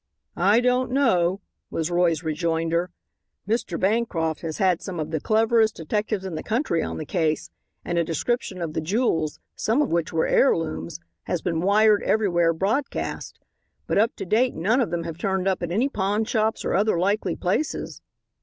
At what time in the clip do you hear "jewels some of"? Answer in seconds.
8.81-9.91